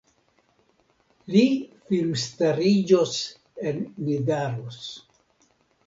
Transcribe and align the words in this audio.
Li 1.35 1.43
firmstariĝos 1.91 3.21
en 3.69 3.87
Nidaros. 4.09 4.85